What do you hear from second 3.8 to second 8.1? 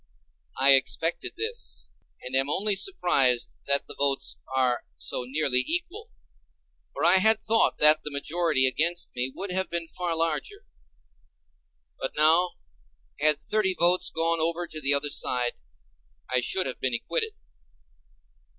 the votes are so nearly equal; for I had thought that the